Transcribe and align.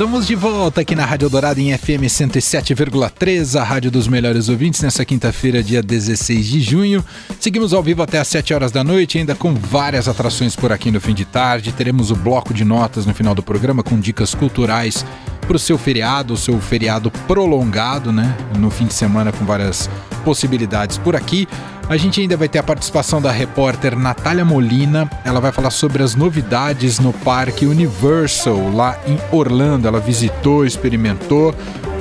Estamos 0.00 0.26
de 0.26 0.34
volta 0.34 0.80
aqui 0.80 0.94
na 0.94 1.04
Rádio 1.04 1.28
Dourado 1.28 1.60
em 1.60 1.76
FM 1.76 2.08
107,3, 2.08 3.60
a 3.60 3.62
rádio 3.62 3.90
dos 3.90 4.08
melhores 4.08 4.48
ouvintes, 4.48 4.80
nessa 4.80 5.04
quinta-feira, 5.04 5.62
dia 5.62 5.82
16 5.82 6.46
de 6.46 6.58
junho. 6.62 7.04
Seguimos 7.38 7.74
ao 7.74 7.82
vivo 7.82 8.02
até 8.02 8.18
às 8.18 8.26
7 8.28 8.54
horas 8.54 8.72
da 8.72 8.82
noite, 8.82 9.18
ainda 9.18 9.34
com 9.34 9.52
várias 9.52 10.08
atrações 10.08 10.56
por 10.56 10.72
aqui 10.72 10.90
no 10.90 11.02
fim 11.02 11.12
de 11.12 11.26
tarde. 11.26 11.70
Teremos 11.72 12.10
o 12.10 12.16
bloco 12.16 12.54
de 12.54 12.64
notas 12.64 13.04
no 13.04 13.12
final 13.12 13.34
do 13.34 13.42
programa 13.42 13.82
com 13.82 14.00
dicas 14.00 14.34
culturais 14.34 15.04
para 15.46 15.56
o 15.56 15.58
seu 15.58 15.76
feriado, 15.76 16.32
o 16.32 16.36
seu 16.38 16.58
feriado 16.62 17.10
prolongado, 17.28 18.10
né? 18.10 18.34
No 18.58 18.70
fim 18.70 18.86
de 18.86 18.94
semana 18.94 19.30
com 19.30 19.44
várias 19.44 19.90
possibilidades 20.24 20.96
por 20.96 21.14
aqui. 21.14 21.46
A 21.90 21.96
gente 21.96 22.20
ainda 22.20 22.36
vai 22.36 22.48
ter 22.48 22.60
a 22.60 22.62
participação 22.62 23.20
da 23.20 23.32
repórter 23.32 23.98
Natália 23.98 24.44
Molina. 24.44 25.10
Ela 25.24 25.40
vai 25.40 25.50
falar 25.50 25.70
sobre 25.70 26.04
as 26.04 26.14
novidades 26.14 27.00
no 27.00 27.12
Parque 27.12 27.66
Universal 27.66 28.72
lá 28.72 28.96
em 29.08 29.18
Orlando. 29.32 29.88
Ela 29.88 29.98
visitou, 29.98 30.64
experimentou, 30.64 31.52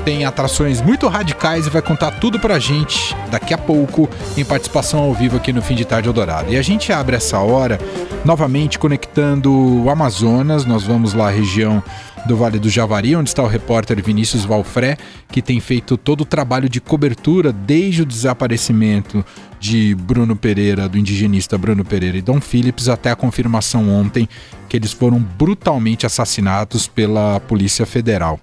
tem 0.10 0.26
atrações 0.26 0.82
muito 0.82 1.08
radicais 1.08 1.68
e 1.68 1.70
vai 1.70 1.84
contar 1.84 2.10
tudo 2.10 2.40
pra 2.40 2.58
gente 2.58 3.16
daqui 3.30 3.54
a 3.54 3.58
pouco 3.60 4.10
em 4.36 4.44
participação 4.44 5.02
ao 5.02 5.14
vivo 5.14 5.38
aqui 5.38 5.54
no 5.54 5.62
Fim 5.62 5.76
de 5.76 5.86
Tarde 5.86 6.10
Eldorado. 6.10 6.52
E 6.52 6.58
a 6.58 6.64
gente 6.64 6.92
abre 6.92 7.16
essa 7.16 7.38
hora 7.38 7.80
novamente 8.26 8.80
conectando 8.80 9.54
o 9.54 9.88
Amazonas. 9.88 10.66
Nós 10.66 10.82
vamos 10.82 11.14
lá 11.14 11.28
à 11.28 11.30
região 11.30 11.84
do 12.26 12.36
Vale 12.36 12.58
do 12.58 12.72
Javari, 12.72 13.16
onde 13.16 13.30
está 13.30 13.44
o 13.44 13.48
repórter 13.48 14.04
Vinícius 14.04 14.46
Valfré, 14.46 14.98
que 15.32 15.44
tem 15.44 15.60
feito 15.60 15.96
todo 15.96 16.22
o 16.22 16.26
trabalho 16.26 16.68
de 16.68 16.82
cobertura 16.82 17.54
desde 17.54 18.02
o 18.02 18.06
desaparecimento 18.06 19.24
de 19.60 19.94
Bruno 19.94 20.36
Pereira, 20.36 20.90
do 20.90 20.98
indigenista 20.98 21.56
Bruno 21.56 21.86
Pereira 21.86 22.18
e 22.18 22.22
Dom 22.24 22.42
Phillips, 22.42 22.90
até 22.90 23.12
a 23.12 23.16
confirmação 23.16 23.88
ontem 23.88 24.28
que 24.68 24.76
eles 24.76 24.92
foram 24.92 25.20
brutalmente 25.20 26.08
assassinados 26.08 26.88
pela 26.88 27.40
Polícia 27.42 27.86
Federal. 27.86 28.40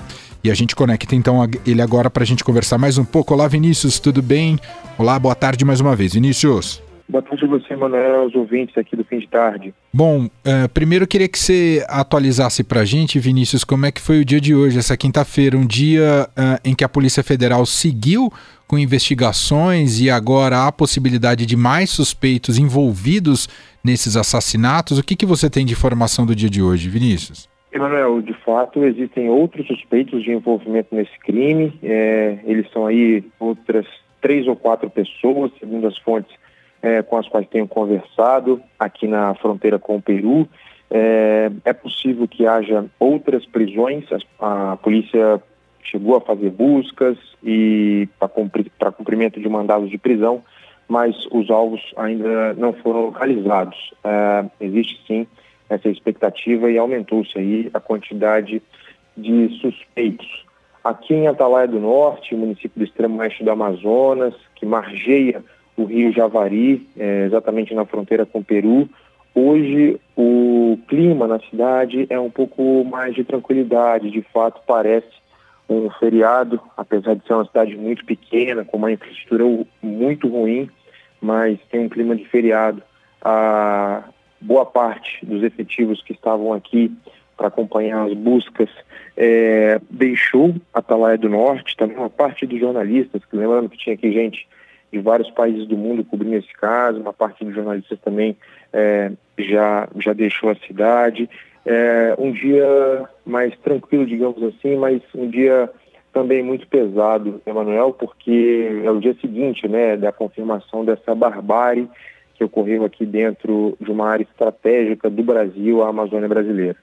E 0.47 0.51
a 0.51 0.55
gente 0.55 0.77
conecta 0.77 1.17
então 1.17 1.45
ele 1.67 1.83
agora 1.83 2.09
para 2.09 2.23
a 2.23 2.27
gente 2.27 2.45
conversar 2.45 2.79
mais 2.79 2.97
um 2.99 3.05
pouco. 3.05 3.35
Olá, 3.35 3.49
Vinícius, 3.49 3.99
tudo 3.99 4.23
bem? 4.23 4.61
Olá, 4.97 5.19
boa 5.19 5.35
tarde 5.35 5.65
mais 5.65 5.81
uma 5.81 5.97
vez. 5.97 6.15
Vinícius. 6.15 6.81
Boa 7.09 7.21
tarde 7.21 7.45
a 7.45 7.49
você, 7.49 7.75
Manuel, 7.75 8.21
aos 8.21 8.35
ouvintes 8.37 8.79
aqui 8.79 8.95
do 8.95 9.03
fim 9.03 9.19
de 9.19 9.27
tarde. 9.27 9.75
Bom, 9.93 10.27
uh, 10.27 10.69
primeiro 10.73 11.03
eu 11.03 11.09
queria 11.09 11.27
que 11.27 11.37
você 11.37 11.85
atualizasse 11.89 12.63
para 12.63 12.83
a 12.83 12.85
gente, 12.85 13.19
Vinícius, 13.19 13.65
como 13.65 13.87
é 13.87 13.91
que 13.91 14.01
foi 14.01 14.21
o 14.21 14.25
dia 14.25 14.41
de 14.41 14.55
hoje, 14.55 14.79
essa 14.79 14.97
quinta-feira, 14.97 15.59
um 15.59 15.67
dia 15.67 16.29
uh, 16.39 16.61
em 16.65 16.77
que 16.77 16.85
a 16.85 16.89
Polícia 16.89 17.25
Federal 17.25 17.67
seguiu 17.67 18.33
com 18.69 18.79
investigações 18.79 20.01
e 20.01 20.09
agora 20.09 20.65
há 20.65 20.71
possibilidade 20.71 21.45
de 21.45 21.57
mais 21.57 21.91
suspeitos 21.91 22.57
envolvidos 22.57 23.49
nesses 23.83 24.17
assassinatos. 24.17 24.97
O 24.97 25.03
que, 25.03 25.17
que 25.17 25.27
você 25.27 25.51
tem 25.51 25.67
de 25.67 25.73
informação 25.73 26.25
do 26.25 26.37
dia 26.37 26.49
de 26.49 26.63
hoje, 26.63 26.89
Vinícius? 26.89 27.49
Emanuel, 27.77 28.23
de 28.23 28.33
fato 28.33 28.85
existem 28.85 29.29
outros 29.29 29.67
suspeitos 29.67 30.23
de 30.23 30.33
envolvimento 30.33 30.95
nesse 30.95 31.17
crime. 31.21 31.79
É, 31.83 32.39
eles 32.45 32.71
são 32.73 32.87
aí 32.87 33.25
outras 33.39 33.87
três 34.21 34.47
ou 34.47 34.57
quatro 34.57 34.89
pessoas, 34.89 35.53
segundo 35.59 35.87
as 35.87 35.97
fontes 35.99 36.35
é, 36.83 37.03
com 37.03 37.17
as 37.17 37.29
quais 37.29 37.47
tenho 37.49 37.69
conversado 37.69 38.61
aqui 38.79 39.07
na 39.07 39.35
fronteira 39.35 39.79
com 39.79 39.97
o 39.97 40.03
Peru. 40.03 40.49
É, 40.91 41.51
é 41.65 41.73
possível 41.73 42.27
que 42.27 42.47
haja 42.47 42.87
outras 42.99 43.45
prisões, 43.45 44.05
a, 44.41 44.73
a 44.73 44.77
polícia 44.77 45.43
chegou 45.83 46.17
a 46.17 46.21
fazer 46.21 46.51
buscas 46.51 47.19
e 47.45 48.09
para 48.19 48.29
cumprir, 48.29 48.71
cumprimento 48.97 49.41
de 49.41 49.49
mandados 49.49 49.91
de 49.91 49.99
prisão, 49.99 50.43
mas 50.89 51.15
os 51.31 51.51
alvos 51.51 51.81
ainda 51.97 52.55
não 52.55 52.73
foram 52.73 53.07
localizados. 53.07 53.77
É, 54.03 54.45
existe 54.61 55.01
sim 55.07 55.27
essa 55.69 55.89
expectativa 55.89 56.71
e 56.71 56.79
aumentou-se 56.79 57.37
aí 57.39 57.71
a 57.75 57.81
quantidade 57.81 58.63
de 59.17 59.49
suspeitos. 59.61 60.45
Aqui 60.85 61.15
em 61.15 61.27
Atalaia 61.27 61.67
do 61.67 61.81
Norte, 61.81 62.35
município 62.35 62.79
do 62.79 62.85
extremo 62.85 63.19
oeste 63.19 63.43
do 63.43 63.51
Amazonas, 63.51 64.35
que 64.55 64.65
margeia 64.65 65.43
o 65.77 65.85
rio 65.85 66.13
Javari, 66.13 66.87
é, 66.97 67.25
exatamente 67.27 67.75
na 67.75 67.85
fronteira 67.85 68.25
com 68.25 68.39
o 68.39 68.45
Peru. 68.45 68.89
Hoje 69.35 70.01
o 70.17 70.79
clima 70.89 71.27
na 71.27 71.39
cidade 71.41 72.07
é 72.09 72.19
um 72.19 72.31
pouco 72.31 72.85
mais 72.85 73.15
de 73.15 73.25
tranquilidade, 73.25 74.11
de 74.11 74.23
fato 74.33 74.61
parece 74.67 75.09
um 75.69 75.91
feriado, 75.91 76.61
apesar 76.77 77.17
de 77.17 77.27
ser 77.27 77.35
uma 77.35 77.45
cidade 77.45 77.77
muito 77.77 78.05
pequena, 78.05 78.65
com 78.65 78.77
uma 78.77 78.93
infraestrutura 78.93 79.45
muito 79.83 80.29
ruim, 80.29 80.71
mas 81.21 81.59
tem 81.71 81.81
um 81.81 81.89
clima 81.89 82.15
de 82.15 82.25
feriado. 82.27 82.83
A 83.21 84.05
boa 84.47 84.65
parte 84.65 85.25
dos 85.27 85.43
efetivos 85.43 86.03
que 86.03 86.13
estavam 86.13 86.53
aqui 86.53 86.93
para 87.37 87.49
acompanhar 87.49 88.07
as 88.07 88.15
buscas 88.15 88.71
é, 89.17 89.81
deixou 89.91 90.55
a 90.73 90.79
Atalaia 90.79 91.19
do 91.19 91.29
Norte, 91.29 91.77
também 91.77 91.97
uma 91.97 92.09
parte 92.09 92.47
dos 92.47 92.59
jornalistas, 92.59 93.25
que 93.25 93.37
lembrando 93.37 93.69
que 93.69 93.77
tinha 93.77 93.95
aqui 93.95 94.13
gente 94.13 94.49
de 94.93 95.01
vários 95.01 95.31
países 95.31 95.67
do 95.67 95.77
mundo 95.77 96.05
cobrindo 96.05 96.37
esse 96.37 96.53
caso, 96.55 97.01
uma 97.01 97.13
parte 97.13 97.45
dos 97.45 97.55
jornalistas 97.55 97.99
também 98.01 98.37
é, 98.73 99.11
já, 99.39 99.89
já 99.99 100.13
deixou 100.13 100.51
a 100.51 100.55
cidade. 100.55 101.29
É, 101.65 102.15
um 102.19 102.31
dia 102.31 103.09
mais 103.25 103.57
tranquilo, 103.59 104.07
digamos 104.07 104.43
assim, 104.43 104.77
mas 104.77 105.03
um 105.15 105.29
dia 105.29 105.69
também 106.13 106.43
muito 106.43 106.67
pesado, 106.69 107.43
Emanuel, 107.45 107.93
porque 107.93 108.81
é 108.85 108.91
o 108.91 109.01
dia 109.01 109.15
seguinte 109.21 109.67
né, 109.67 109.97
da 109.97 110.13
confirmação 110.13 110.85
dessa 110.85 111.15
barbárie 111.15 111.89
que 112.37 112.45
ocorreu 112.45 112.85
aqui 112.85 113.05
dentro 113.05 113.77
de 113.81 113.91
uma 113.91 114.09
área 114.09 114.23
estratégica 114.23 115.09
do 115.09 115.23
Brasil, 115.23 115.83
a 115.83 115.89
Amazônia 115.89 116.29
brasileira 116.29 116.77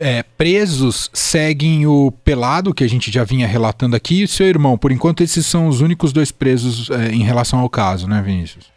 é, 0.00 0.22
presos 0.22 1.10
seguem 1.12 1.86
o 1.86 2.10
Pelado, 2.24 2.72
que 2.72 2.82
a 2.82 2.88
gente 2.88 3.12
já 3.12 3.22
vinha 3.22 3.46
relatando 3.46 3.94
aqui, 3.94 4.22
e 4.22 4.26
seu 4.26 4.46
irmão. 4.46 4.78
Por 4.78 4.90
enquanto, 4.90 5.22
esses 5.22 5.44
são 5.44 5.68
os 5.68 5.82
únicos 5.82 6.10
dois 6.10 6.32
presos 6.32 6.90
é, 6.90 7.10
em 7.10 7.22
relação 7.22 7.58
ao 7.58 7.68
caso, 7.68 8.08
né, 8.08 8.22
Vinícius? 8.24 8.72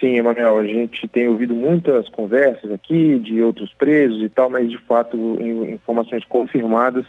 Sim, 0.00 0.16
Emanuel, 0.16 0.58
a 0.58 0.66
gente 0.66 1.06
tem 1.06 1.28
ouvido 1.28 1.54
muitas 1.54 2.08
conversas 2.08 2.72
aqui 2.72 3.20
de 3.20 3.40
outros 3.40 3.72
presos 3.74 4.20
e 4.22 4.28
tal, 4.28 4.50
mas 4.50 4.68
de 4.68 4.78
fato, 4.78 5.16
informações 5.72 6.24
confirmadas, 6.24 7.06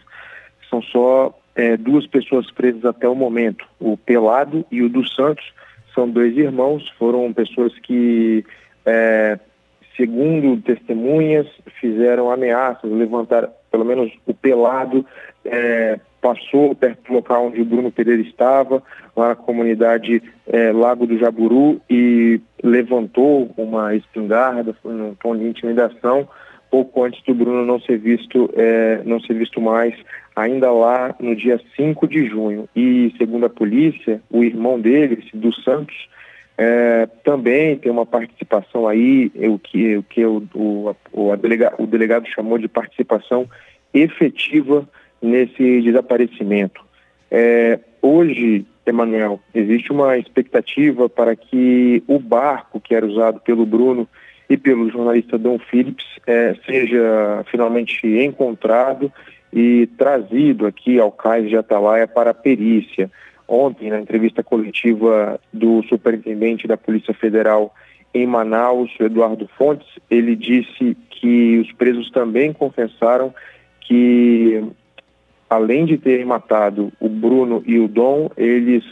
são 0.70 0.82
só 0.84 1.36
é, 1.56 1.76
duas 1.76 2.06
pessoas 2.06 2.50
presas 2.52 2.86
até 2.86 3.08
o 3.08 3.16
momento. 3.16 3.66
O 3.80 3.98
Pelado 3.98 4.64
e 4.72 4.84
o 4.84 4.90
dos 4.90 5.16
Santos 5.16 5.46
são 6.00 6.10
dois 6.10 6.38
irmãos, 6.38 6.88
foram 6.98 7.34
pessoas 7.34 7.78
que 7.80 8.46
é, 8.86 9.38
segundo 9.98 10.62
testemunhas, 10.62 11.46
fizeram 11.82 12.32
ameaças, 12.32 12.90
levantaram, 12.90 13.50
pelo 13.70 13.84
menos 13.84 14.10
o 14.26 14.34
pelado 14.34 15.06
é, 15.44 16.00
passou 16.22 16.74
perto 16.74 17.06
do 17.06 17.16
local 17.16 17.48
onde 17.48 17.62
o 17.62 17.66
Bruno 17.66 17.92
Pereira 17.92 18.22
estava, 18.22 18.82
lá 19.14 19.30
na 19.30 19.36
comunidade 19.36 20.24
é, 20.48 20.72
Lago 20.72 21.06
do 21.06 21.18
Jaburu, 21.18 21.82
e 21.90 22.40
levantou 22.64 23.52
uma 23.58 23.94
espingarda, 23.94 24.74
foi 24.82 24.94
num 24.94 25.16
tom 25.16 25.36
de 25.36 25.44
intimidação, 25.44 26.30
pouco 26.70 27.04
antes 27.04 27.22
do 27.24 27.34
Bruno 27.34 27.66
não 27.66 27.80
ser 27.80 27.98
visto, 27.98 28.50
é, 28.56 29.02
não 29.06 29.20
ser 29.20 29.34
visto 29.34 29.60
mais, 29.60 29.96
ainda 30.36 30.72
lá 30.72 31.16
no 31.20 31.36
dia 31.36 31.60
5 31.76 32.08
de 32.08 32.28
junho. 32.28 32.68
E 32.76 33.14
segundo 33.18 33.46
a 33.46 33.50
polícia, 33.50 34.22
o 34.30 34.44
irmão 34.44 34.80
dele, 34.80 35.24
dos 35.34 35.64
Santos, 35.64 35.96
é, 36.58 37.08
também 37.24 37.78
tem 37.78 37.92
uma 37.92 38.06
participação 38.06 38.88
aí, 38.88 39.32
o 39.36 39.58
que, 39.58 39.98
o, 39.98 40.04
que 40.04 40.26
o, 40.26 40.44
o, 40.54 40.96
o, 41.14 41.36
delega, 41.38 41.74
o 41.78 41.88
delegado 41.88 42.28
chamou 42.28 42.58
de 42.58 42.68
participação 42.68 43.48
efetiva 43.94 44.88
nesse 45.22 45.82
desaparecimento. 45.82 46.82
É, 47.32 47.80
hoje, 48.02 48.66
Emanuel, 48.86 49.40
existe 49.54 49.92
uma 49.92 50.18
expectativa 50.18 51.08
para 51.08 51.36
que 51.36 52.04
o 52.08 52.20
barco 52.20 52.80
que 52.80 52.94
era 52.94 53.06
usado 53.06 53.40
pelo 53.40 53.66
Bruno 53.66 54.08
e 54.50 54.58
pelo 54.58 54.90
jornalista 54.90 55.38
Dom 55.38 55.60
Phillips 55.60 56.06
é, 56.26 56.56
seja 56.66 57.46
finalmente 57.52 58.06
encontrado 58.08 59.12
e 59.54 59.88
trazido 59.98 60.66
aqui 60.66 61.00
ao 61.00 61.12
cais 61.12 61.48
de 61.50 61.56
Atalaia 61.56 62.08
para 62.08 62.32
a 62.32 62.34
perícia. 62.34 63.12
Ontem, 63.48 63.90
na 63.90 64.00
entrevista 64.00 64.44
coletiva 64.44 65.40
do 65.54 65.84
superintendente 65.84 66.68
da 66.68 66.78
Polícia 66.78 67.14
Federal 67.14 67.74
em 68.14 68.26
Manaus, 68.26 68.92
Eduardo 69.00 69.48
Fontes, 69.58 69.88
ele 70.10 70.36
disse 70.36 70.98
que 71.10 71.60
os 71.60 71.72
presos 71.74 72.10
também 72.12 72.52
confessaram 72.54 73.34
que, 73.82 74.64
além 75.50 75.86
de 75.86 75.98
terem 75.98 76.26
matado 76.26 76.92
o 77.00 77.10
Bruno 77.10 77.64
e 77.66 77.80
o 77.80 77.88
Dom, 77.88 78.30
eles 78.38 78.84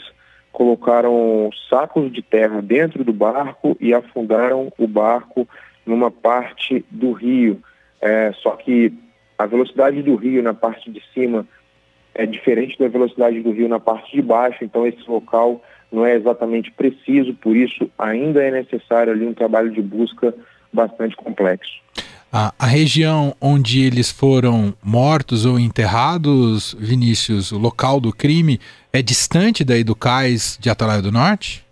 colocaram 0.58 1.52
sacos 1.70 2.12
de 2.12 2.24
terra 2.24 2.64
dentro 2.64 3.04
do 3.04 3.14
barco 3.14 3.78
e 3.80 3.94
afundaram 3.94 4.74
o 4.76 4.88
barco 4.88 5.48
numa 5.86 6.10
parte 6.10 6.84
do 6.90 7.12
rio. 7.12 7.62
É, 8.02 8.34
só 8.42 8.56
que 8.56 8.92
a 9.38 9.46
velocidade 9.46 10.02
do 10.02 10.16
rio 10.16 10.42
na 10.42 10.56
parte 10.56 10.90
de 10.90 11.00
cima 11.14 11.46
é 12.16 12.26
diferente 12.26 12.76
da 12.80 12.88
velocidade 12.88 13.40
do 13.40 13.52
rio 13.52 13.70
na 13.70 13.80
parte 13.80 14.12
de 14.16 14.22
baixo, 14.24 14.64
então 14.64 14.88
esse 14.88 15.08
local 15.08 15.62
não 15.92 16.04
é 16.04 16.16
exatamente 16.16 16.72
preciso, 16.72 17.36
por 17.36 17.56
isso 17.56 17.88
ainda 17.96 18.44
é 18.44 18.50
necessário 18.50 19.14
ali 19.14 19.28
um 19.28 19.36
trabalho 19.36 19.70
de 19.70 19.80
busca 19.84 20.34
bastante 20.74 21.16
complexo. 21.16 21.84
A, 22.34 22.54
a, 22.60 22.66
região 22.66 23.34
onde 23.40 23.86
eles 23.86 24.12
foram 24.12 24.74
mortos 24.84 25.46
ou 25.46 25.58
enterrados, 25.58 26.76
Vinícius, 26.78 27.54
o 27.54 27.58
local 27.58 28.02
do 28.02 28.12
crime, 28.12 28.60
é 28.98 29.02
distante 29.02 29.64
daí 29.64 29.84
do 29.84 29.96
cais 29.96 30.58
de 30.60 30.70
Atalaia 30.70 31.02
do 31.02 31.12
Norte? 31.12 31.64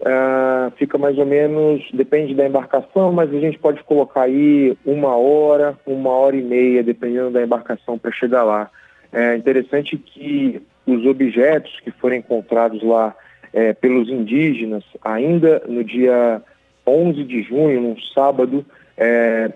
Uh, 0.00 0.70
fica 0.76 0.98
mais 0.98 1.16
ou 1.18 1.24
menos, 1.24 1.82
depende 1.92 2.34
da 2.34 2.46
embarcação, 2.46 3.10
mas 3.10 3.32
a 3.32 3.40
gente 3.40 3.58
pode 3.58 3.82
colocar 3.84 4.22
aí 4.22 4.76
uma 4.84 5.16
hora, 5.16 5.76
uma 5.86 6.10
hora 6.10 6.36
e 6.36 6.42
meia, 6.42 6.82
dependendo 6.82 7.30
da 7.30 7.42
embarcação 7.42 7.98
para 7.98 8.12
chegar 8.12 8.44
lá. 8.44 8.70
É 9.10 9.34
interessante 9.34 9.96
que 9.96 10.60
os 10.86 11.06
objetos 11.06 11.80
que 11.80 11.90
foram 11.90 12.16
encontrados 12.16 12.82
lá 12.82 13.16
é, 13.52 13.72
pelos 13.72 14.10
indígenas, 14.10 14.84
ainda 15.02 15.62
no 15.66 15.82
dia 15.82 16.42
11 16.86 17.24
de 17.24 17.42
junho, 17.42 17.80
num 17.80 17.96
sábado, 18.14 18.64
é, 18.96 19.50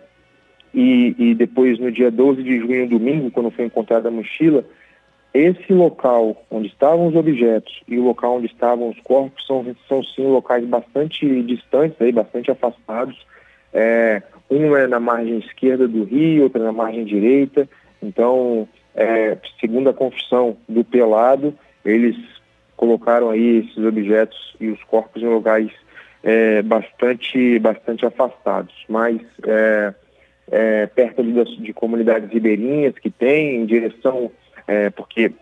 e, 0.75 1.15
e, 1.19 1.35
depois 1.35 1.79
no 1.79 1.93
dia 1.93 2.11
12 2.11 2.43
de 2.43 2.59
junho, 2.59 2.89
domingo, 2.89 3.31
quando 3.31 3.51
foi 3.51 3.67
encontrada 3.67 4.09
a 4.09 4.11
mochila, 4.11 4.65
esse 5.35 5.73
local 5.73 6.37
onde 6.51 6.69
estavam 6.69 7.07
os 7.07 7.17
objetos 7.17 7.81
e 7.89 7.99
o 7.99 8.05
local 8.05 8.37
onde 8.37 8.47
estavam 8.47 8.91
os 8.91 9.01
corpos 9.01 9.47
são, 9.47 9.65
são 9.89 10.03
sim 10.03 10.27
locais 10.27 10.65
bastante 10.67 11.43
distantes, 11.43 12.01
aí, 12.01 12.13
bastante 12.13 12.51
afastados. 12.51 13.17
É, 13.73 14.23
um 14.51 14.77
é 14.77 14.87
na 14.87 15.01
margem 15.01 15.39
esquerda 15.39 15.89
do 15.89 16.05
rio, 16.05 16.45
outro 16.45 16.61
é 16.61 16.65
na 16.65 16.73
margem 16.73 17.05
direita. 17.05 17.67
Então, 18.03 18.69
é, 18.95 19.39
segundo 19.59 19.89
a 19.89 19.95
confissão 19.95 20.57
do 20.69 20.85
Pelado, 20.85 21.55
eles 21.83 22.17
colocaram 22.77 23.31
aí 23.31 23.59
esses 23.61 23.79
objetos 23.79 24.55
e 24.61 24.69
os 24.69 24.83
corpos 24.85 25.23
em 25.23 25.29
lugares 25.29 25.73
é, 26.23 26.61
bastante, 26.63 27.59
bastante 27.59 28.05
afastados, 28.05 28.75
mas 28.89 29.21
é, 29.47 29.95
é, 30.51 30.87
perto 30.87 31.23
de 31.23 31.73
comunidades 31.73 32.31
ribeirinhas 32.31 32.95
que 32.99 33.11
tem, 33.11 33.57
em 33.57 33.67
direção 33.67 34.31
é, 34.73 34.91
porque 34.91 35.33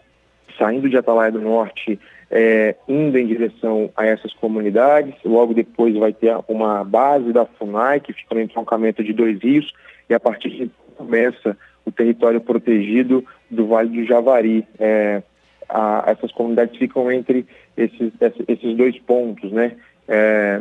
saindo 0.58 0.88
de 0.88 0.96
Atalaia 0.96 1.30
do 1.30 1.40
Norte, 1.40 1.98
é, 2.30 2.74
indo 2.88 3.16
em 3.16 3.26
direção 3.26 3.90
a 3.96 4.04
essas 4.06 4.32
comunidades, 4.34 5.14
logo 5.24 5.54
depois 5.54 5.96
vai 5.96 6.12
ter 6.12 6.36
uma 6.48 6.84
base 6.84 7.32
da 7.32 7.46
FUNAI, 7.46 8.00
que 8.00 8.12
fica 8.12 8.34
no 8.34 8.40
entroncamento 8.40 9.02
de 9.02 9.12
dois 9.12 9.40
rios, 9.40 9.72
e 10.08 10.14
a 10.14 10.20
partir 10.20 10.50
de 10.50 10.70
começa 10.96 11.56
o 11.84 11.90
território 11.90 12.40
protegido 12.40 13.24
do 13.50 13.66
Vale 13.66 13.88
do 13.88 14.06
Javari. 14.06 14.66
É, 14.78 15.22
a, 15.68 16.04
essas 16.08 16.30
comunidades 16.32 16.76
ficam 16.76 17.10
entre 17.10 17.46
esses, 17.76 18.12
esses 18.48 18.76
dois 18.76 18.98
pontos, 18.98 19.50
né? 19.50 19.76
É, 20.06 20.60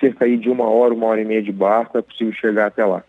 cerca 0.00 0.24
aí 0.24 0.36
de 0.36 0.50
uma 0.50 0.68
hora, 0.68 0.92
uma 0.92 1.06
hora 1.06 1.20
e 1.20 1.24
meia 1.24 1.42
de 1.42 1.52
barco, 1.52 1.98
é 1.98 2.02
possível 2.02 2.32
chegar 2.32 2.66
até 2.66 2.84
lá. 2.84 3.04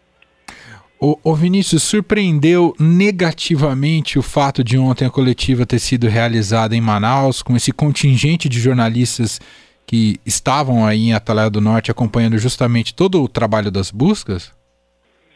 O, 1.04 1.34
Vinícius, 1.34 1.82
surpreendeu 1.82 2.76
negativamente 2.80 4.20
o 4.20 4.22
fato 4.22 4.64
de 4.64 4.78
ontem 4.78 5.04
a 5.04 5.10
coletiva 5.10 5.66
ter 5.66 5.80
sido 5.80 6.08
realizada 6.08 6.76
em 6.76 6.80
Manaus, 6.80 7.42
com 7.42 7.56
esse 7.56 7.72
contingente 7.72 8.48
de 8.48 8.60
jornalistas 8.60 9.40
que 9.88 10.18
estavam 10.24 10.86
aí 10.86 11.08
em 11.08 11.14
Atalaia 11.14 11.50
do 11.50 11.60
Norte 11.60 11.90
acompanhando 11.90 12.38
justamente 12.38 12.94
todo 12.94 13.24
o 13.24 13.28
trabalho 13.28 13.72
das 13.72 13.90
buscas? 13.90 14.54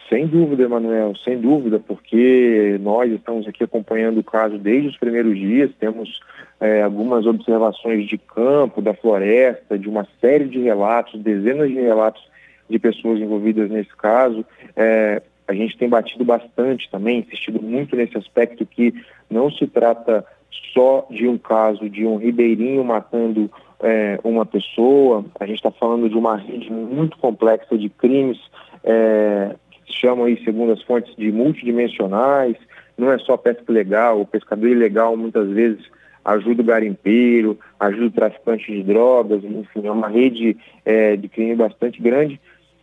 Sem 0.08 0.28
dúvida, 0.28 0.62
Emanuel, 0.62 1.16
sem 1.24 1.42
dúvida, 1.42 1.80
porque 1.80 2.78
nós 2.82 3.12
estamos 3.12 3.48
aqui 3.48 3.64
acompanhando 3.64 4.20
o 4.20 4.24
caso 4.24 4.60
desde 4.60 4.90
os 4.90 4.98
primeiros 4.98 5.36
dias, 5.36 5.72
temos 5.80 6.20
é, 6.62 6.84
algumas 6.84 7.26
observações 7.26 8.08
de 8.08 8.20
campo, 8.20 8.84
da 8.84 8.94
floresta, 8.94 9.80
de 9.80 9.90
uma 9.90 10.08
série 10.22 10.46
de 10.46 10.60
relatos, 10.60 11.20
dezenas 11.20 11.70
de 11.70 11.82
relatos 11.82 12.22
de 12.70 12.78
pessoas 12.78 13.20
envolvidas 13.20 13.68
nesse 13.72 13.96
caso. 13.98 14.46
É, 14.76 15.24
a 15.48 15.54
gente 15.54 15.78
tem 15.78 15.88
batido 15.88 16.24
bastante 16.24 16.90
também, 16.90 17.20
insistido 17.20 17.62
muito 17.62 17.96
nesse 17.96 18.18
aspecto 18.18 18.66
que 18.66 18.94
não 19.30 19.52
se 19.52 19.68
trata 19.68 20.26
só 20.74 21.06
de 21.10 21.28
um 21.28 21.38
caso 21.38 21.90
de 21.90 22.06
um 22.06 22.18
ribeirinho 22.18 22.84
matando 22.84 23.50
é, 23.80 24.20
uma 24.24 24.46
pessoa, 24.46 25.26
a 25.40 25.46
gente 25.46 25.58
está 25.58 25.72
falando 25.72 26.10
de 26.10 26.18
uma 26.18 26.38
rede 26.38 26.72
muito 26.72 27.18
complexa 27.18 27.78
de 27.78 27.90
crimes 27.90 28.40
é, 28.84 29.56
que 29.72 29.94
se 29.94 30.00
chamam 30.00 30.26
aí, 30.26 30.42
segundo 30.44 30.72
as 30.72 30.82
fontes, 30.84 31.16
de 31.16 31.32
multidimensionais, 31.32 32.56
não 32.98 33.12
é 33.12 33.18
só 33.20 33.38
pesca 33.38 33.72
legal, 33.72 34.22
o 34.22 34.26
pescador 34.26 34.70
ilegal 34.70 35.16
muitas 35.18 35.50
vezes 35.50 35.84
ajuda 36.24 36.62
o 36.62 36.66
garimpeiro, 36.66 37.60
ajuda 37.80 38.08
o 38.08 38.12
traficante 38.12 38.72
de 38.72 38.82
drogas, 38.82 39.44
enfim, 39.44 39.86
é 39.86 39.92
uma 39.92 40.08
rede 40.08 40.58
é, 40.84 41.16
de 41.16 41.28
crime 41.28 41.56
bastante 41.56 42.02
grande. 42.02 42.40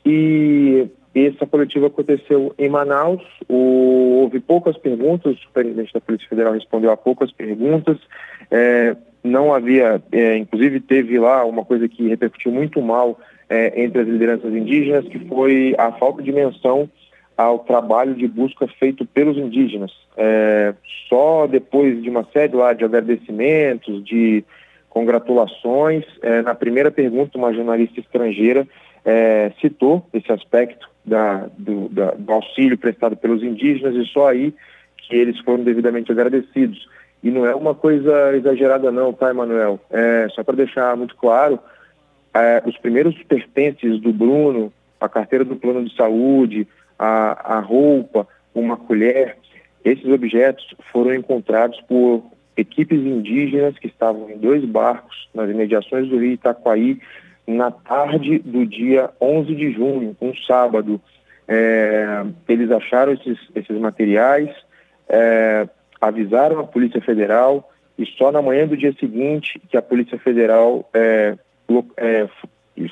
E 0.07 0.87
essa 1.15 1.47
coletiva 1.47 1.89
aconteceu 1.89 2.55
em 2.59 2.69
Manaus, 2.69 3.23
o, 3.49 4.21
houve 4.23 4.41
poucas 4.41 4.77
perguntas, 4.79 5.35
o 5.35 5.43
superintendente 5.43 5.93
da 5.93 6.01
Polícia 6.01 6.29
Federal 6.29 6.55
respondeu 6.55 6.91
a 6.91 6.97
poucas 6.97 7.31
perguntas, 7.31 7.99
é, 8.51 8.97
não 9.23 9.53
havia, 9.53 10.03
é, 10.11 10.37
inclusive 10.37 10.81
teve 10.81 11.19
lá 11.19 11.45
uma 11.45 11.65
coisa 11.65 11.89
que 11.89 12.09
repercutiu 12.09 12.51
muito 12.51 12.81
mal 12.81 13.19
é, 13.49 13.83
entre 13.83 14.01
as 14.01 14.09
lideranças 14.09 14.53
indígenas, 14.53 15.07
que 15.07 15.19
foi 15.29 15.75
a 15.79 15.93
falta 15.93 16.23
de 16.23 16.33
menção 16.33 16.89
ao 17.37 17.59
trabalho 17.61 18.15
de 18.15 18.27
busca 18.27 18.67
feito 18.79 19.05
pelos 19.05 19.37
indígenas. 19.37 19.93
É, 20.17 20.75
só 21.09 21.47
depois 21.47 22.03
de 22.03 22.09
uma 22.09 22.27
série 22.33 22.57
lá 22.57 22.73
de 22.73 22.85
agradecimentos, 22.85 24.03
de 24.05 24.45
congratulações, 24.89 26.05
é, 26.23 26.43
na 26.43 26.55
primeira 26.55 26.91
pergunta, 26.91 27.39
uma 27.39 27.53
jornalista 27.53 28.01
estrangeira 28.01 28.67
é, 29.05 29.53
citou 29.61 30.07
esse 30.13 30.31
aspecto 30.31 30.92
da, 31.05 31.49
do, 31.59 31.89
da, 31.89 32.13
do 32.13 32.33
auxílio 32.33 32.79
prestado 32.79 33.17
pelos 33.17 33.43
indígenas 33.43 33.95
e 33.95 34.07
só 34.07 34.29
aí 34.29 34.55
que 34.97 35.17
eles 35.17 35.39
foram 35.41 35.65
devidamente 35.65 36.13
agradecidos. 36.13 36.89
E 37.23 37.31
não 37.31 37.47
é 37.47 37.55
uma 37.55 37.75
coisa 37.75 38.35
exagerada 38.37 38.91
não, 38.91 39.13
tá, 39.13 39.31
Emanuel? 39.31 39.79
É, 39.91 40.29
só 40.31 40.43
para 40.43 40.57
deixar 40.57 40.97
muito 40.97 41.17
claro, 41.17 41.59
é, 42.35 42.63
os 42.67 42.77
primeiros 42.79 43.21
pertences 43.25 44.01
do 44.01 44.13
Bruno, 44.13 44.73
a 45.01 45.09
carteira 45.09 45.45
do 45.45 45.57
plano 45.57 45.85
de 45.85 45.95
saúde, 45.95 46.67
a, 46.99 47.57
a 47.57 47.61
roupa, 47.61 48.27
uma 48.55 48.77
colher, 48.77 49.37
esses 49.85 50.07
objetos 50.07 50.65
foram 50.93 51.15
encontrados 51.15 51.81
por 51.83 52.25
equipes 52.57 53.01
indígenas 53.01 53.79
que 53.79 53.87
estavam 53.87 54.31
em 54.31 54.39
dois 54.39 54.65
barcos 54.65 55.29
nas 55.35 55.51
imediações 55.51 56.09
do 56.09 56.19
rio 56.19 56.33
Itaquaí, 56.33 57.01
na 57.47 57.71
tarde 57.71 58.39
do 58.39 58.65
dia 58.67 59.11
11 59.21 59.55
de 59.55 59.73
junho, 59.73 60.17
um 60.21 60.35
sábado. 60.47 61.01
É, 61.49 62.25
eles 62.49 62.71
acharam 62.71 63.13
esses, 63.13 63.39
esses 63.55 63.77
materiais, 63.79 64.49
é, 65.09 65.69
avisaram 66.01 66.61
a 66.61 66.65
Polícia 66.65 67.01
Federal 67.01 67.71
e 67.99 68.07
só 68.07 68.33
na 68.33 68.41
manhã 68.41 68.67
do 68.67 68.77
dia 68.77 68.95
seguinte 68.99 69.61
que 69.69 69.77
a 69.77 69.83
Polícia 69.83 70.19
Federal 70.19 70.89
é, 70.95 71.37
é 71.97 72.29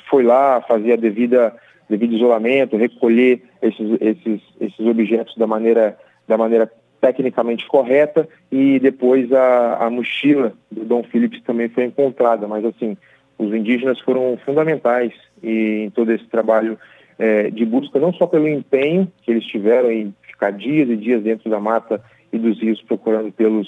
foi 0.09 0.23
lá 0.23 0.61
fazer 0.61 0.93
a 0.93 0.97
devida 0.97 1.55
devido 1.89 2.15
isolamento, 2.15 2.77
recolher 2.77 3.43
esses, 3.61 3.97
esses, 3.99 4.41
esses 4.59 4.79
objetos 4.79 5.35
da 5.35 5.45
maneira, 5.45 5.97
da 6.27 6.37
maneira 6.37 6.71
tecnicamente 7.01 7.67
correta 7.67 8.27
e 8.51 8.79
depois 8.79 9.31
a, 9.33 9.85
a 9.85 9.89
mochila 9.89 10.53
do 10.71 10.85
Dom 10.85 11.03
Phillips 11.03 11.41
também 11.43 11.67
foi 11.67 11.85
encontrada, 11.85 12.47
mas 12.47 12.63
assim, 12.63 12.95
os 13.41 13.53
indígenas 13.53 13.99
foram 13.99 14.37
fundamentais 14.45 15.11
em 15.41 15.89
todo 15.89 16.11
esse 16.11 16.25
trabalho 16.25 16.77
é, 17.17 17.49
de 17.49 17.65
busca, 17.65 17.99
não 17.99 18.13
só 18.13 18.27
pelo 18.27 18.47
empenho 18.47 19.11
que 19.23 19.31
eles 19.31 19.43
tiveram 19.45 19.91
em 19.91 20.13
ficar 20.21 20.51
dias 20.51 20.87
e 20.89 20.95
dias 20.95 21.23
dentro 21.23 21.49
da 21.49 21.59
mata 21.59 22.01
e 22.31 22.37
dos 22.37 22.61
rios 22.61 22.79
procurando 22.83 23.31
pelos, 23.31 23.67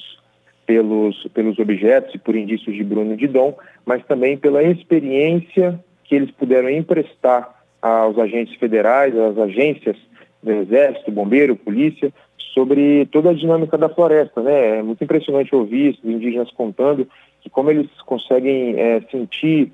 pelos, 0.65 1.27
pelos 1.34 1.58
objetos 1.58 2.13
e 2.13 2.20
por 2.20 2.36
indícios 2.36 2.75
de 2.75 2.84
Bruno 2.84 3.18
de 3.18 3.27
Dom, 3.27 3.58
mas 3.84 4.06
também 4.06 4.38
pela 4.38 4.62
experiência 4.62 5.80
que 6.03 6.15
eles 6.15 6.30
puderam 6.32 6.70
emprestar 6.70 7.63
aos 7.82 8.18
agentes 8.20 8.56
federais, 8.56 9.18
às 9.18 9.38
agências 9.39 9.98
do 10.42 10.51
Exército, 10.51 11.12
Bombeiro, 11.12 11.56
Polícia, 11.56 12.13
sobre 12.53 13.08
toda 13.08 13.32
a 13.32 13.34
dinâmica 13.34 13.77
da 13.77 13.89
floresta. 13.89 14.42
Né? 14.42 14.80
É 14.80 14.84
muito 14.84 15.03
impressionante 15.03 15.56
ouvir 15.56 15.98
os 16.03 16.10
indígenas 16.10 16.51
contando 16.51 17.08
como 17.54 17.70
eles 17.70 17.90
conseguem 18.06 18.78
é, 18.78 19.00
sentir 19.10 19.72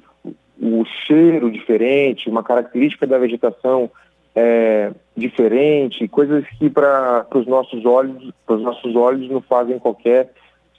o 0.62 0.84
cheiro 1.08 1.50
diferente, 1.50 2.30
uma 2.30 2.44
característica 2.44 3.08
da 3.08 3.18
vegetação 3.18 3.90
é, 4.36 4.92
diferente, 5.16 6.08
coisas 6.08 6.46
que 6.60 6.70
para 6.70 7.26
os 7.34 7.48
nossos 7.48 7.86
olhos, 7.86 8.32
para 8.46 8.58
os 8.58 8.62
nossos 8.62 8.96
olhos 8.96 9.30
não 9.30 9.42
fazem 9.42 9.80
qualquer 9.80 10.32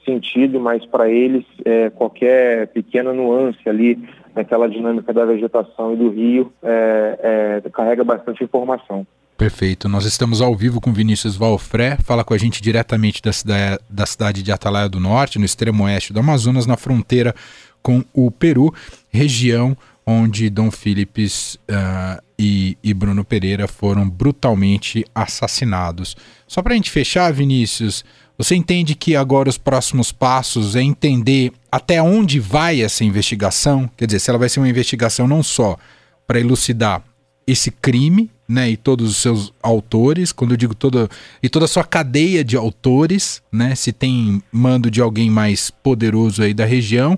sentido, 0.04 0.60
mas 0.60 0.84
para 0.86 1.10
eles 1.10 1.44
é, 1.64 1.90
qualquer 1.90 2.68
pequena 2.68 3.12
nuance 3.12 3.68
ali 3.68 3.98
naquela 4.34 4.68
dinâmica 4.68 5.12
da 5.12 5.24
vegetação 5.24 5.92
e 5.92 5.96
do 5.96 6.10
rio 6.10 6.52
é, 6.62 7.60
é, 7.64 7.70
carrega 7.70 8.04
bastante 8.04 8.44
informação. 8.44 9.06
Perfeito. 9.40 9.88
Nós 9.88 10.04
estamos 10.04 10.42
ao 10.42 10.54
vivo 10.54 10.82
com 10.82 10.92
Vinícius 10.92 11.34
Valfré, 11.34 11.96
fala 12.04 12.22
com 12.22 12.34
a 12.34 12.36
gente 12.36 12.60
diretamente 12.60 13.22
da 13.22 13.32
cidade, 13.32 13.82
da 13.88 14.04
cidade 14.04 14.42
de 14.42 14.52
Atalaia 14.52 14.86
do 14.86 15.00
Norte, 15.00 15.38
no 15.38 15.46
extremo 15.46 15.84
oeste 15.84 16.12
do 16.12 16.20
Amazonas, 16.20 16.66
na 16.66 16.76
fronteira 16.76 17.34
com 17.80 18.04
o 18.12 18.30
Peru, 18.30 18.70
região 19.08 19.74
onde 20.04 20.50
Dom 20.50 20.70
Philips 20.70 21.54
uh, 21.54 22.22
e, 22.38 22.76
e 22.84 22.92
Bruno 22.92 23.24
Pereira 23.24 23.66
foram 23.66 24.06
brutalmente 24.06 25.06
assassinados. 25.14 26.14
Só 26.46 26.60
para 26.60 26.74
a 26.74 26.76
gente 26.76 26.90
fechar, 26.90 27.32
Vinícius, 27.32 28.04
você 28.36 28.54
entende 28.54 28.94
que 28.94 29.16
agora 29.16 29.48
os 29.48 29.56
próximos 29.56 30.12
passos 30.12 30.76
é 30.76 30.82
entender 30.82 31.50
até 31.72 32.02
onde 32.02 32.38
vai 32.38 32.82
essa 32.82 33.04
investigação? 33.04 33.90
Quer 33.96 34.04
dizer, 34.04 34.18
se 34.18 34.28
ela 34.28 34.38
vai 34.38 34.50
ser 34.50 34.60
uma 34.60 34.68
investigação 34.68 35.26
não 35.26 35.42
só 35.42 35.78
para 36.26 36.38
elucidar 36.38 37.02
esse 37.46 37.70
crime, 37.70 38.30
né, 38.50 38.68
e 38.68 38.76
todos 38.76 39.08
os 39.08 39.16
seus 39.18 39.52
autores, 39.62 40.32
quando 40.32 40.50
eu 40.50 40.56
digo 40.56 40.74
toda 40.74 41.08
e 41.40 41.48
toda 41.48 41.66
a 41.66 41.68
sua 41.68 41.84
cadeia 41.84 42.42
de 42.42 42.56
autores, 42.56 43.40
né, 43.52 43.76
se 43.76 43.92
tem 43.92 44.42
mando 44.50 44.90
de 44.90 45.00
alguém 45.00 45.30
mais 45.30 45.70
poderoso 45.70 46.42
aí 46.42 46.52
da 46.52 46.64
região, 46.64 47.16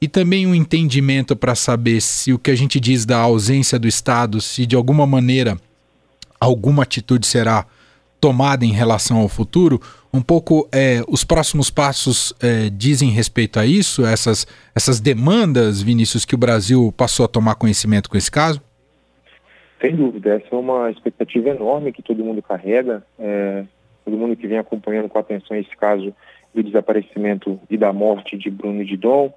e 0.00 0.08
também 0.08 0.46
um 0.46 0.54
entendimento 0.54 1.36
para 1.36 1.54
saber 1.54 2.00
se 2.00 2.32
o 2.32 2.38
que 2.38 2.50
a 2.50 2.56
gente 2.56 2.80
diz 2.80 3.04
da 3.04 3.18
ausência 3.18 3.78
do 3.78 3.86
Estado, 3.86 4.40
se 4.40 4.64
de 4.64 4.74
alguma 4.74 5.06
maneira 5.06 5.60
alguma 6.40 6.84
atitude 6.84 7.26
será 7.26 7.66
tomada 8.18 8.64
em 8.64 8.72
relação 8.72 9.18
ao 9.18 9.28
futuro, 9.28 9.82
um 10.10 10.22
pouco 10.22 10.66
é, 10.72 11.04
os 11.06 11.24
próximos 11.24 11.68
passos 11.68 12.32
é, 12.40 12.70
dizem 12.70 13.10
respeito 13.10 13.58
a 13.60 13.66
isso, 13.66 14.04
essas, 14.06 14.46
essas 14.74 14.98
demandas, 14.98 15.82
Vinícius, 15.82 16.24
que 16.24 16.34
o 16.34 16.38
Brasil 16.38 16.92
passou 16.96 17.26
a 17.26 17.28
tomar 17.28 17.56
conhecimento 17.56 18.08
com 18.08 18.16
esse 18.16 18.30
caso? 18.30 18.62
Sem 19.80 19.96
dúvida, 19.96 20.34
essa 20.34 20.54
é 20.54 20.58
uma 20.58 20.90
expectativa 20.90 21.48
enorme 21.48 21.92
que 21.92 22.02
todo 22.02 22.24
mundo 22.24 22.42
carrega, 22.42 23.02
é, 23.18 23.64
todo 24.04 24.16
mundo 24.16 24.36
que 24.36 24.46
vem 24.46 24.58
acompanhando 24.58 25.08
com 25.08 25.18
atenção 25.18 25.56
esse 25.56 25.74
caso 25.76 26.14
do 26.54 26.62
desaparecimento 26.62 27.58
e 27.70 27.76
da 27.76 27.92
morte 27.92 28.36
de 28.36 28.50
Bruno 28.50 28.82
e 28.82 28.84
de 28.84 28.96
Dom. 28.96 29.32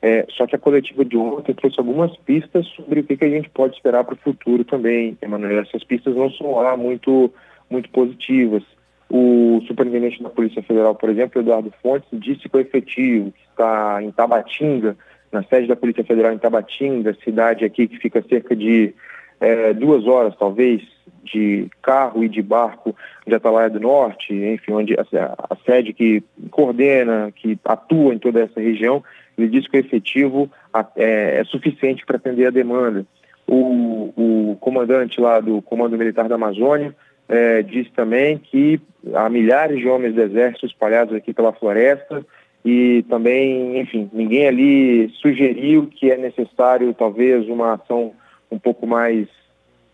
É, 0.00 0.24
só 0.30 0.46
que 0.46 0.54
a 0.54 0.58
coletiva 0.58 1.04
de 1.04 1.16
ontem 1.16 1.52
trouxe 1.52 1.80
algumas 1.80 2.16
pistas 2.18 2.64
sobre 2.68 3.00
o 3.00 3.04
que, 3.04 3.16
que 3.16 3.24
a 3.24 3.30
gente 3.30 3.50
pode 3.50 3.74
esperar 3.74 4.04
para 4.04 4.14
o 4.14 4.18
futuro 4.18 4.64
também, 4.64 5.18
Emanuel. 5.20 5.62
Essas 5.62 5.82
pistas 5.82 6.14
não 6.14 6.30
são 6.30 6.54
lá 6.54 6.76
muito, 6.76 7.32
muito 7.68 7.90
positivas. 7.90 8.62
O 9.10 9.60
superintendente 9.66 10.22
da 10.22 10.28
Polícia 10.28 10.62
Federal, 10.62 10.94
por 10.94 11.10
exemplo, 11.10 11.40
Eduardo 11.40 11.72
Fontes, 11.82 12.08
disse 12.12 12.48
que 12.48 12.56
o 12.56 12.60
efetivo 12.60 13.32
que 13.32 13.50
está 13.50 14.00
em 14.00 14.12
Tabatinga, 14.12 14.96
na 15.32 15.42
sede 15.42 15.66
da 15.66 15.74
Polícia 15.74 16.04
Federal 16.04 16.32
em 16.32 16.38
Tabatinga, 16.38 17.16
cidade 17.24 17.64
aqui 17.64 17.88
que 17.88 17.98
fica 17.98 18.22
cerca 18.22 18.54
de 18.54 18.94
é, 19.40 19.72
duas 19.72 20.06
horas, 20.06 20.34
talvez, 20.36 20.82
de 21.24 21.68
carro 21.82 22.24
e 22.24 22.28
de 22.28 22.42
barco 22.42 22.94
de 23.26 23.34
Atalaia 23.34 23.70
do 23.70 23.80
Norte, 23.80 24.32
enfim, 24.32 24.72
onde 24.72 24.94
a, 24.94 25.04
a 25.50 25.56
sede 25.66 25.92
que 25.92 26.22
coordena, 26.50 27.30
que 27.34 27.58
atua 27.64 28.14
em 28.14 28.18
toda 28.18 28.40
essa 28.40 28.60
região, 28.60 29.02
ele 29.36 29.48
disse 29.48 29.68
que 29.68 29.76
o 29.76 29.80
efetivo 29.80 30.50
é, 30.96 31.40
é 31.40 31.44
suficiente 31.44 32.04
para 32.04 32.16
atender 32.16 32.46
a 32.46 32.50
demanda. 32.50 33.06
O, 33.46 34.12
o, 34.16 34.56
comandante 34.60 35.20
lá 35.20 35.40
do 35.40 35.62
Comando 35.62 35.96
Militar 35.96 36.28
da 36.28 36.34
Amazônia 36.34 36.94
é, 37.28 37.62
disse 37.62 37.90
também 37.92 38.38
que 38.38 38.80
há 39.14 39.28
milhares 39.28 39.78
de 39.78 39.88
homens 39.88 40.14
do 40.14 40.22
Exército 40.22 40.66
espalhados 40.66 41.14
aqui 41.14 41.32
pela 41.32 41.52
floresta 41.52 42.24
e 42.64 43.04
também, 43.08 43.78
enfim, 43.78 44.10
ninguém 44.12 44.48
ali 44.48 45.08
sugeriu 45.20 45.86
que 45.86 46.10
é 46.10 46.16
necessário 46.16 46.92
talvez 46.92 47.48
uma 47.48 47.74
ação 47.74 48.12
um 48.50 48.58
pouco 48.58 48.86
mais 48.86 49.28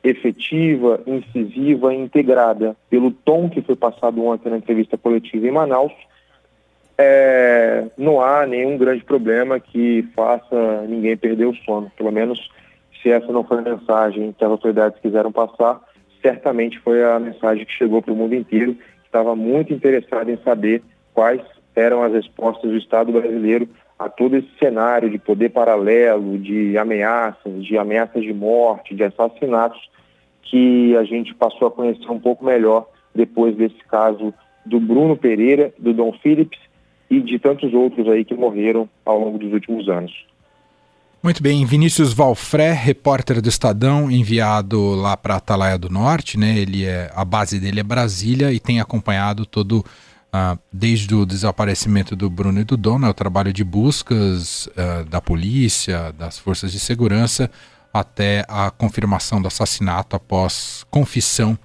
efetiva, 0.02 1.00
incisiva 1.06 1.94
e 1.94 1.98
integrada 1.98 2.76
pelo 2.90 3.10
tom 3.10 3.48
que 3.48 3.62
foi 3.62 3.74
passado 3.74 4.22
ontem 4.24 4.50
na 4.50 4.58
entrevista 4.58 4.98
coletiva 4.98 5.46
em 5.46 5.50
Manaus, 5.50 5.92
é, 6.96 7.86
não 7.96 8.20
há 8.20 8.46
nenhum 8.46 8.76
grande 8.76 9.02
problema 9.02 9.58
que 9.58 10.06
faça 10.14 10.82
ninguém 10.88 11.16
perder 11.16 11.46
o 11.46 11.54
sono. 11.56 11.90
Pelo 11.96 12.12
menos, 12.12 12.50
se 13.02 13.10
essa 13.10 13.32
não 13.32 13.42
foi 13.42 13.58
a 13.58 13.62
mensagem 13.62 14.32
que 14.32 14.44
as 14.44 14.50
autoridades 14.50 15.00
quiseram 15.00 15.32
passar, 15.32 15.80
certamente 16.22 16.78
foi 16.80 17.02
a 17.02 17.18
mensagem 17.18 17.64
que 17.64 17.72
chegou 17.72 18.00
para 18.00 18.12
o 18.12 18.16
mundo 18.16 18.34
inteiro, 18.34 18.74
que 18.74 19.06
estava 19.06 19.34
muito 19.34 19.72
interessado 19.72 20.30
em 20.30 20.38
saber 20.44 20.82
quais 21.12 21.40
eram 21.74 22.02
as 22.02 22.12
respostas 22.12 22.70
do 22.70 22.76
Estado 22.76 23.10
brasileiro 23.10 23.68
a 23.98 24.08
todo 24.08 24.36
esse 24.36 24.48
cenário 24.58 25.08
de 25.10 25.18
poder 25.18 25.50
paralelo, 25.50 26.38
de 26.38 26.76
ameaças, 26.76 27.64
de 27.64 27.78
ameaças 27.78 28.22
de 28.22 28.32
morte, 28.32 28.94
de 28.94 29.04
assassinatos, 29.04 29.80
que 30.42 30.96
a 30.96 31.04
gente 31.04 31.34
passou 31.34 31.68
a 31.68 31.70
conhecer 31.70 32.10
um 32.10 32.18
pouco 32.18 32.44
melhor 32.44 32.86
depois 33.14 33.56
desse 33.56 33.82
caso 33.88 34.34
do 34.66 34.80
Bruno 34.80 35.16
Pereira, 35.16 35.72
do 35.78 35.92
Dom 35.92 36.12
Phillips 36.22 36.58
e 37.08 37.20
de 37.20 37.38
tantos 37.38 37.72
outros 37.72 38.08
aí 38.08 38.24
que 38.24 38.34
morreram 38.34 38.88
ao 39.04 39.18
longo 39.18 39.38
dos 39.38 39.52
últimos 39.52 39.88
anos. 39.88 40.12
Muito 41.22 41.42
bem, 41.42 41.64
Vinícius 41.64 42.12
Valfré, 42.12 42.72
repórter 42.72 43.40
do 43.40 43.48
Estadão, 43.48 44.10
enviado 44.10 44.94
lá 44.94 45.16
para 45.16 45.36
Atalaia 45.36 45.78
do 45.78 45.88
Norte, 45.88 46.38
né? 46.38 46.58
Ele 46.58 46.84
é 46.84 47.10
a 47.14 47.24
base 47.24 47.58
dele 47.58 47.80
é 47.80 47.82
Brasília 47.82 48.52
e 48.52 48.60
tem 48.60 48.78
acompanhado 48.78 49.46
todo 49.46 49.82
uh, 50.34 50.58
desde 50.72 51.14
o 51.14 51.24
desaparecimento 51.24 52.16
do 52.16 52.28
Bruno 52.28 52.60
e 52.60 52.64
do 52.64 52.76
Dom, 52.76 52.98
né, 52.98 53.08
o 53.08 53.14
trabalho 53.14 53.52
de 53.52 53.62
buscas 53.62 54.66
uh, 54.66 55.04
da 55.08 55.20
polícia, 55.20 56.12
das 56.12 56.36
forças 56.38 56.72
de 56.72 56.80
segurança, 56.80 57.48
até 57.92 58.44
a 58.48 58.72
confirmação 58.72 59.40
do 59.40 59.46
assassinato 59.46 60.16
após 60.16 60.84
confissão 60.90 61.56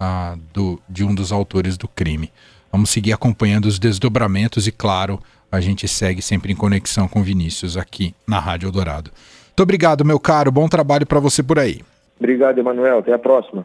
uh, 0.00 0.38
do, 0.54 0.80
de 0.88 1.04
um 1.04 1.14
dos 1.14 1.30
autores 1.30 1.76
do 1.76 1.86
crime. 1.86 2.32
Vamos 2.72 2.88
seguir 2.90 3.12
acompanhando 3.12 3.66
os 3.66 3.78
desdobramentos 3.78 4.66
e, 4.66 4.72
claro, 4.72 5.20
a 5.52 5.60
gente 5.60 5.86
segue 5.86 6.22
sempre 6.22 6.52
em 6.52 6.56
conexão 6.56 7.06
com 7.06 7.22
Vinícius 7.22 7.76
aqui 7.76 8.14
na 8.26 8.40
Rádio 8.40 8.66
Eldorado. 8.66 9.12
Muito 9.48 9.62
obrigado, 9.62 10.04
meu 10.04 10.18
caro. 10.18 10.50
Bom 10.50 10.66
trabalho 10.68 11.06
para 11.06 11.20
você 11.20 11.42
por 11.42 11.58
aí. 11.58 11.80
Obrigado, 12.18 12.58
Emanuel. 12.58 12.98
Até 12.98 13.12
a 13.12 13.18
próxima. 13.18 13.64